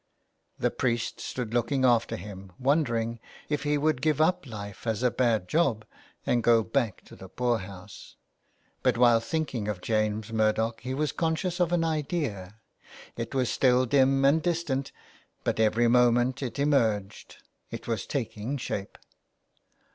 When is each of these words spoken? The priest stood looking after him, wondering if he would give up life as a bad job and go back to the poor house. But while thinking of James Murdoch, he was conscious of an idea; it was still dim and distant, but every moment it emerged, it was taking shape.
The 0.57 0.71
priest 0.71 1.19
stood 1.19 1.53
looking 1.53 1.85
after 1.85 2.15
him, 2.15 2.53
wondering 2.57 3.19
if 3.49 3.61
he 3.61 3.77
would 3.77 4.01
give 4.01 4.19
up 4.19 4.47
life 4.47 4.87
as 4.87 5.03
a 5.03 5.11
bad 5.11 5.47
job 5.47 5.85
and 6.25 6.41
go 6.41 6.63
back 6.63 7.03
to 7.03 7.15
the 7.15 7.29
poor 7.29 7.59
house. 7.59 8.15
But 8.81 8.97
while 8.97 9.19
thinking 9.19 9.67
of 9.67 9.79
James 9.79 10.33
Murdoch, 10.33 10.81
he 10.81 10.95
was 10.95 11.11
conscious 11.11 11.59
of 11.59 11.71
an 11.71 11.83
idea; 11.83 12.55
it 13.15 13.35
was 13.35 13.51
still 13.51 13.85
dim 13.85 14.25
and 14.25 14.41
distant, 14.41 14.91
but 15.43 15.59
every 15.59 15.87
moment 15.87 16.41
it 16.41 16.57
emerged, 16.57 17.37
it 17.69 17.87
was 17.87 18.07
taking 18.07 18.57
shape. 18.57 18.97